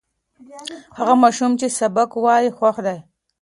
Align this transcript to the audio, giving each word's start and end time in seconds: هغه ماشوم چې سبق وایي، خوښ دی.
هغه 0.97 1.13
ماشوم 1.23 1.51
چې 1.59 1.67
سبق 1.79 2.09
وایي، 2.23 2.49
خوښ 2.57 2.75
دی. 2.85 2.97